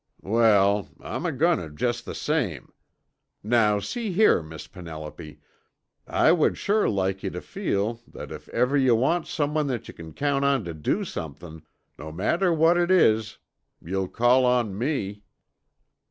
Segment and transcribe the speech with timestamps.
[0.23, 2.73] "Wal, I'm agoin' tuh jest the same.
[3.43, 5.39] Now see here, Miss Penelope,
[6.07, 9.93] I would sure like yuh tuh feel that if ever yuh want someone that yuh
[9.93, 11.61] c'n count on tuh do somethin',
[11.99, 13.37] no matter what it is,
[13.79, 15.21] you'll call on me."